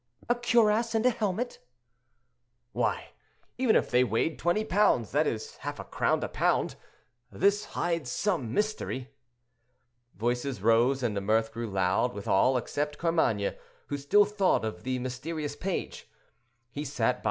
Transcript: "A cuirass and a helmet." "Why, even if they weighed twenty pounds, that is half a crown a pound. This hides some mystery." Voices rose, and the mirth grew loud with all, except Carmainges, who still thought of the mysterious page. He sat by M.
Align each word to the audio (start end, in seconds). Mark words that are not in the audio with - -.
"A 0.27 0.33
cuirass 0.33 0.95
and 0.95 1.05
a 1.05 1.11
helmet." 1.11 1.59
"Why, 2.71 3.09
even 3.59 3.75
if 3.75 3.91
they 3.91 4.03
weighed 4.03 4.39
twenty 4.39 4.63
pounds, 4.65 5.11
that 5.11 5.27
is 5.27 5.57
half 5.57 5.77
a 5.79 5.83
crown 5.83 6.23
a 6.23 6.27
pound. 6.27 6.73
This 7.31 7.65
hides 7.77 8.09
some 8.09 8.51
mystery." 8.51 9.11
Voices 10.15 10.59
rose, 10.59 11.03
and 11.03 11.15
the 11.15 11.21
mirth 11.21 11.51
grew 11.53 11.67
loud 11.69 12.13
with 12.15 12.27
all, 12.27 12.57
except 12.57 12.97
Carmainges, 12.97 13.57
who 13.89 13.97
still 13.99 14.25
thought 14.25 14.65
of 14.65 14.81
the 14.81 14.97
mysterious 14.97 15.55
page. 15.55 16.09
He 16.71 16.83
sat 16.83 17.17
by 17.19 17.19
M. 17.19 17.19